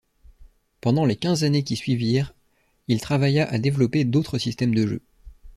Pendant 0.81 1.05
les 1.05 1.15
quinze 1.15 1.43
années 1.43 1.63
qui 1.63 1.75
suivirent, 1.75 2.33
il 2.87 2.99
travailla 2.99 3.47
à 3.47 3.59
développer 3.59 4.03
d'autres 4.03 4.39
systèmes 4.39 4.73
de 4.73 4.87
jeu. 4.87 5.01